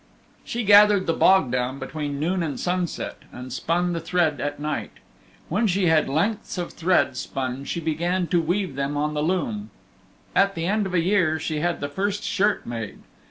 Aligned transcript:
She 0.43 0.63
gathered 0.63 1.05
the 1.05 1.13
bog 1.13 1.51
down 1.51 1.77
between 1.77 2.19
noon 2.19 2.41
and 2.41 2.59
sunset 2.59 3.17
and 3.31 3.53
spun 3.53 3.93
the 3.93 3.99
thread 3.99 4.41
at 4.41 4.59
night. 4.59 4.93
When 5.47 5.67
she 5.67 5.85
had 5.85 6.09
lengths 6.09 6.57
of 6.57 6.73
thread 6.73 7.15
spun 7.15 7.65
she 7.65 7.79
began 7.79 8.25
to 8.29 8.41
weave 8.41 8.73
them 8.75 8.97
on 8.97 9.13
the 9.13 9.21
loom. 9.21 9.69
At 10.35 10.55
the 10.55 10.65
end 10.65 10.87
of 10.87 10.95
a 10.95 11.01
year 11.03 11.37
she 11.37 11.59
had 11.59 11.81
the 11.81 11.87
first 11.87 12.23
shirt 12.23 12.65
made. 12.65 12.97